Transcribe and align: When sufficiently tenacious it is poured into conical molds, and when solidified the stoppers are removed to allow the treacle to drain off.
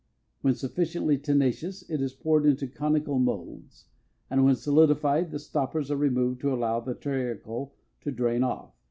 When 0.41 0.55
sufficiently 0.55 1.19
tenacious 1.19 1.87
it 1.87 2.01
is 2.01 2.15
poured 2.15 2.47
into 2.47 2.65
conical 2.65 3.19
molds, 3.19 3.85
and 4.31 4.43
when 4.43 4.55
solidified 4.55 5.29
the 5.29 5.37
stoppers 5.37 5.91
are 5.91 5.95
removed 5.95 6.41
to 6.41 6.51
allow 6.51 6.79
the 6.79 6.95
treacle 6.95 7.75
to 8.01 8.09
drain 8.11 8.43
off. 8.43 8.73